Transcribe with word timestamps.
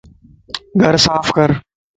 گھر 0.81 0.95
صاف 1.05 1.27
ڪر 1.35 1.49